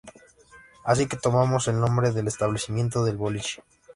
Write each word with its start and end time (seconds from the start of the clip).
Así 0.83 1.05
que 1.07 1.15
tomamos 1.15 1.67
el 1.67 1.79
nombre 1.79 2.09
del 2.11 2.27
establecimiento 2.27 3.05
del 3.05 3.17
boliche. 3.17 3.61